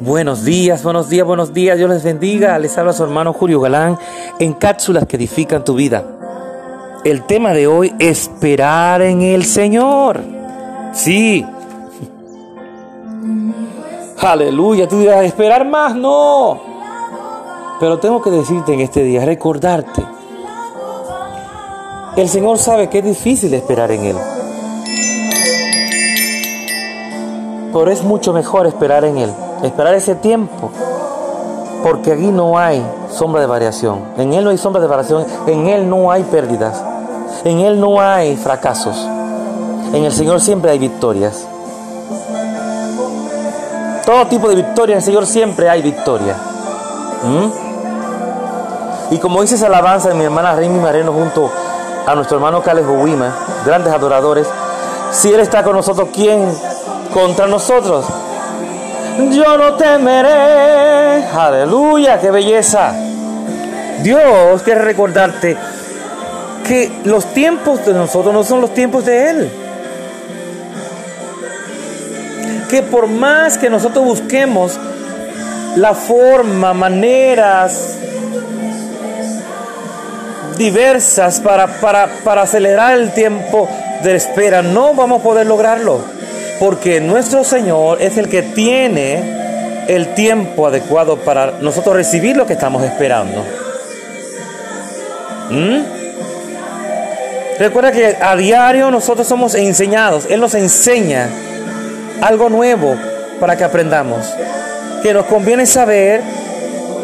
Buenos 0.00 0.44
días, 0.44 0.84
buenos 0.84 1.08
días, 1.08 1.26
buenos 1.26 1.52
días. 1.52 1.76
Dios 1.76 1.90
les 1.90 2.04
bendiga. 2.04 2.58
Les 2.58 2.78
habla 2.78 2.92
su 2.92 3.02
hermano 3.02 3.32
Julio 3.32 3.60
Galán 3.60 3.98
en 4.38 4.52
cápsulas 4.52 5.06
que 5.06 5.16
edifican 5.16 5.64
tu 5.64 5.74
vida. 5.74 6.04
El 7.04 7.24
tema 7.24 7.52
de 7.52 7.66
hoy, 7.66 7.94
esperar 7.98 9.02
en 9.02 9.22
el 9.22 9.44
Señor. 9.44 10.20
Sí. 10.92 11.44
Aleluya. 14.18 14.86
Tú 14.86 15.00
dirás, 15.00 15.24
esperar 15.24 15.66
más, 15.66 15.96
no. 15.96 16.60
Pero 17.80 17.98
tengo 17.98 18.22
que 18.22 18.30
decirte 18.30 18.74
en 18.74 18.80
este 18.80 19.02
día, 19.02 19.24
recordarte. 19.24 20.04
El 22.16 22.28
Señor 22.28 22.58
sabe 22.58 22.88
que 22.88 22.98
es 22.98 23.04
difícil 23.04 23.52
esperar 23.54 23.90
en 23.90 24.04
Él. 24.04 24.16
Pero 27.72 27.90
es 27.90 28.02
mucho 28.02 28.32
mejor 28.32 28.66
esperar 28.66 29.04
en 29.04 29.18
Él, 29.18 29.30
esperar 29.62 29.94
ese 29.94 30.14
tiempo, 30.14 30.70
porque 31.82 32.12
aquí 32.12 32.28
no 32.28 32.58
hay 32.58 32.84
sombra 33.10 33.40
de 33.40 33.46
variación, 33.46 34.00
en 34.16 34.32
Él 34.32 34.44
no 34.44 34.50
hay 34.50 34.58
sombra 34.58 34.80
de 34.80 34.88
variación, 34.88 35.26
en 35.46 35.68
Él 35.68 35.88
no 35.88 36.10
hay 36.10 36.22
pérdidas, 36.24 36.82
en 37.44 37.60
Él 37.60 37.80
no 37.80 38.00
hay 38.00 38.36
fracasos, 38.36 38.96
en 39.92 40.04
el 40.04 40.12
Señor 40.12 40.40
siempre 40.40 40.70
hay 40.70 40.78
victorias. 40.78 41.46
Todo 44.04 44.26
tipo 44.26 44.48
de 44.48 44.56
victoria, 44.56 44.94
en 44.94 44.98
el 44.98 45.04
Señor 45.04 45.26
siempre 45.26 45.68
hay 45.68 45.82
victoria. 45.82 46.34
¿Mm? 47.24 49.14
Y 49.14 49.18
como 49.18 49.42
dice 49.42 49.56
esa 49.56 49.66
alabanza 49.66 50.08
de 50.08 50.14
mi 50.14 50.24
hermana 50.24 50.54
Remy 50.54 50.80
Mareno 50.80 51.12
junto 51.12 51.50
a 52.06 52.14
nuestro 52.14 52.38
hermano 52.38 52.62
Calejo 52.62 52.92
Wima, 52.92 53.34
grandes 53.66 53.92
adoradores, 53.92 54.46
si 55.12 55.32
Él 55.32 55.40
está 55.40 55.62
con 55.62 55.76
nosotros, 55.76 56.08
¿quién 56.14 56.54
contra 57.12 57.46
nosotros. 57.46 58.04
Yo 59.18 59.58
no 59.58 59.74
temeré. 59.74 61.24
Aleluya, 61.24 62.20
qué 62.20 62.30
belleza. 62.30 62.94
Dios 64.00 64.62
quiere 64.62 64.82
recordarte 64.82 65.56
que 66.64 67.00
los 67.04 67.24
tiempos 67.34 67.84
de 67.84 67.94
nosotros 67.94 68.32
no 68.32 68.44
son 68.44 68.60
los 68.60 68.72
tiempos 68.72 69.04
de 69.04 69.30
Él. 69.30 69.50
Que 72.70 72.82
por 72.82 73.08
más 73.08 73.58
que 73.58 73.68
nosotros 73.68 74.04
busquemos 74.04 74.78
la 75.74 75.94
forma, 75.94 76.72
maneras 76.72 77.96
diversas 80.56 81.40
para, 81.40 81.66
para, 81.80 82.08
para 82.22 82.42
acelerar 82.42 82.96
el 82.96 83.12
tiempo 83.12 83.68
de 84.04 84.14
espera, 84.14 84.62
no 84.62 84.94
vamos 84.94 85.20
a 85.20 85.24
poder 85.24 85.46
lograrlo 85.46 86.18
porque 86.58 87.00
nuestro 87.00 87.44
Señor 87.44 88.02
es 88.02 88.16
el 88.16 88.28
que 88.28 88.42
tiene 88.42 89.84
el 89.88 90.14
tiempo 90.14 90.66
adecuado 90.66 91.16
para 91.18 91.52
nosotros 91.60 91.96
recibir 91.96 92.36
lo 92.36 92.46
que 92.46 92.52
estamos 92.54 92.82
esperando. 92.82 93.44
¿Mm? 95.50 95.98
Recuerda 97.58 97.90
que 97.90 98.16
a 98.20 98.36
diario 98.36 98.90
nosotros 98.90 99.26
somos 99.26 99.54
enseñados, 99.54 100.26
Él 100.28 100.40
nos 100.40 100.54
enseña 100.54 101.28
algo 102.20 102.48
nuevo 102.48 102.96
para 103.40 103.56
que 103.56 103.64
aprendamos, 103.64 104.32
que 105.02 105.12
nos 105.12 105.26
conviene 105.26 105.66
saber 105.66 106.22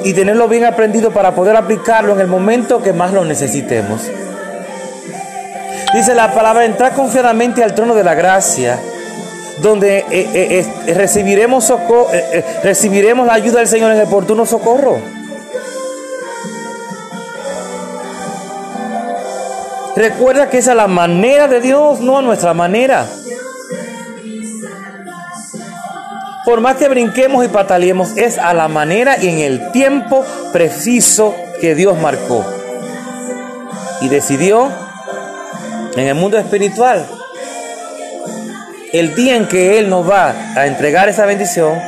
y 0.04 0.12
tenerlo 0.12 0.46
bien 0.48 0.64
aprendido 0.64 1.10
para 1.10 1.34
poder 1.34 1.56
aplicarlo 1.56 2.12
en 2.12 2.20
el 2.20 2.26
momento 2.26 2.82
que 2.82 2.92
más 2.92 3.12
lo 3.12 3.24
necesitemos. 3.24 4.02
Dice 5.94 6.14
la 6.14 6.32
palabra, 6.32 6.64
entrar 6.64 6.92
confiadamente 6.92 7.62
al 7.62 7.74
trono 7.74 7.94
de 7.94 8.04
la 8.04 8.14
gracia 8.14 8.78
donde 9.58 9.98
eh, 9.98 10.06
eh, 10.10 10.66
eh, 10.86 10.94
recibiremos, 10.94 11.72
recibiremos 12.62 13.26
la 13.26 13.34
ayuda 13.34 13.58
del 13.58 13.68
Señor 13.68 13.92
en 13.92 13.98
el 13.98 14.06
oportuno 14.06 14.46
socorro. 14.46 14.98
Recuerda 19.96 20.50
que 20.50 20.58
esa 20.58 20.72
es 20.72 20.76
la 20.76 20.88
manera 20.88 21.46
de 21.46 21.60
Dios, 21.60 22.00
no 22.00 22.18
a 22.18 22.22
nuestra 22.22 22.52
manera. 22.52 23.06
Por 26.44 26.60
más 26.60 26.76
que 26.76 26.88
brinquemos 26.88 27.44
y 27.44 27.48
pataleemos, 27.48 28.16
es 28.16 28.36
a 28.38 28.52
la 28.52 28.68
manera 28.68 29.16
y 29.22 29.28
en 29.28 29.38
el 29.38 29.70
tiempo 29.70 30.24
preciso 30.52 31.34
que 31.60 31.74
Dios 31.74 31.96
marcó. 31.98 32.44
Y 34.00 34.08
decidió 34.08 34.68
en 35.96 36.08
el 36.08 36.14
mundo 36.16 36.38
espiritual 36.38 37.06
el 38.94 39.14
día 39.16 39.34
en 39.34 39.48
que 39.48 39.78
Él 39.78 39.90
nos 39.90 40.08
va 40.08 40.32
a 40.54 40.66
entregar 40.66 41.08
esa 41.08 41.26
bendición, 41.26 41.80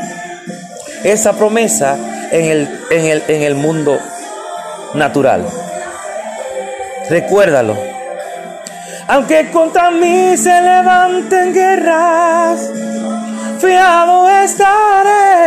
esa 1.05 1.35
promesa 1.35 1.97
en 2.33 2.45
el, 2.47 2.81
en 2.91 3.05
el, 3.07 3.23
en 3.29 3.43
el 3.43 3.55
mundo 3.55 3.99
natural. 4.95 5.47
Recuérdalo. 7.09 7.77
Aunque 9.07 9.53
contra 9.53 9.93
mí 9.93 10.37
se 10.37 10.61
levanten 10.61 11.55
guerras, 11.55 12.73
fiado 13.61 14.29
estaré. 14.29 15.47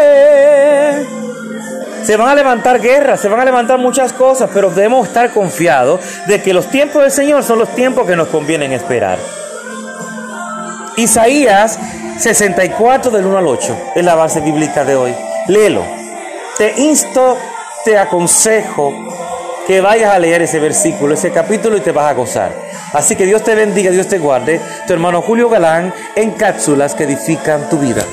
Se 2.04 2.16
van 2.16 2.30
a 2.30 2.36
levantar 2.36 2.80
guerras, 2.80 3.20
se 3.20 3.28
van 3.28 3.42
a 3.42 3.46
levantar 3.46 3.78
muchas 3.80 4.14
cosas, 4.14 4.50
pero 4.54 4.70
debemos 4.70 5.08
estar 5.08 5.32
confiados 5.32 6.00
de 6.26 6.42
que 6.42 6.54
los 6.54 6.68
tiempos 6.68 7.02
del 7.02 7.12
Señor 7.12 7.44
son 7.44 7.60
los 7.60 7.76
tiempos 7.76 8.08
que 8.08 8.16
nos 8.16 8.30
convienen 8.30 8.72
esperar. 8.72 9.20
Isaías 11.00 11.80
64 12.18 13.10
del 13.10 13.26
1 13.26 13.38
al 13.38 13.48
8 13.48 13.78
es 13.96 14.04
la 14.04 14.16
base 14.16 14.42
bíblica 14.42 14.84
de 14.84 14.98
hoy. 14.98 15.16
Léelo. 15.48 15.86
Te 16.58 16.74
insto, 16.82 17.38
te 17.86 17.98
aconsejo 17.98 18.92
que 19.66 19.80
vayas 19.80 20.14
a 20.14 20.20
leer 20.20 20.42
ese 20.42 20.60
versículo, 20.60 21.14
ese 21.14 21.32
capítulo 21.32 21.78
y 21.78 21.80
te 21.80 21.94
vas 21.94 22.12
a 22.12 22.16
gozar. 22.16 22.52
Así 22.92 23.16
que 23.16 23.26
Dios 23.26 23.44
te 23.44 23.56
bendiga, 23.56 23.92
Dios 23.92 24.10
te 24.10 24.18
guarde. 24.18 24.60
Tu 24.86 24.92
hermano 24.92 25.22
Julio 25.22 25.48
Galán 25.48 25.94
en 26.16 26.32
cápsulas 26.32 26.96
que 26.96 27.06
edifican 27.06 27.70
tu 27.70 27.78
vida. 27.78 28.04